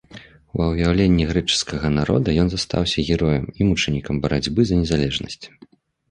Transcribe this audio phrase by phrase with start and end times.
[0.59, 5.39] Ва ўяўленні грэчаскага народа ён застаўся героем і мучанікам барацьбы за незалежнасць.